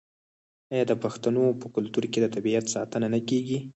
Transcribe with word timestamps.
آیا 0.73 0.83
د 0.87 0.93
پښتنو 1.03 1.43
په 1.61 1.65
کلتور 1.75 2.03
کې 2.11 2.19
د 2.21 2.27
طبیعت 2.35 2.65
ساتنه 2.75 3.07
نه 3.13 3.19
کیږي؟ 3.29 3.57